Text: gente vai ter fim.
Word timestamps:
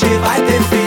gente 0.00 0.18
vai 0.18 0.40
ter 0.42 0.62
fim. 0.62 0.79